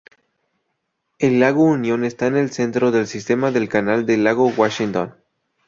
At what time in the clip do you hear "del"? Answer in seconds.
2.89-3.05, 3.51-3.69, 4.07-4.23